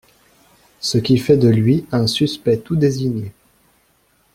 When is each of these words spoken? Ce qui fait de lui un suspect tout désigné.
Ce 0.79 0.97
qui 0.97 1.19
fait 1.19 1.37
de 1.37 1.47
lui 1.47 1.85
un 1.91 2.07
suspect 2.07 2.57
tout 2.57 2.75
désigné. 2.75 3.31